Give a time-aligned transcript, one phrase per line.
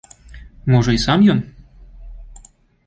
[0.71, 1.39] Можа, і сам ён?